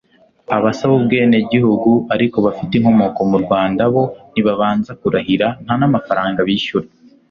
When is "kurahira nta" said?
5.01-5.73